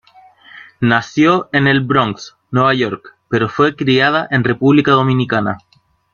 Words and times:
Nació 0.79 1.47
en 1.53 1.67
El 1.67 1.81
Bronx, 1.81 2.35
Nueva 2.49 2.73
York, 2.73 3.13
pero 3.29 3.49
fue 3.49 3.75
criada 3.75 4.27
en 4.31 4.43
República 4.43 4.93
Dominicana. 4.93 5.59